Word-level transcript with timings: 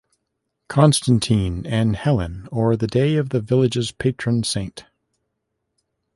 Constantine 0.67 1.63
and 1.67 1.95
Helen 1.95 2.47
or 2.51 2.75
the 2.75 2.87
day 2.87 3.17
of 3.17 3.29
the 3.29 3.39
village's 3.39 3.91
patron 3.91 4.41
saint. 4.41 4.85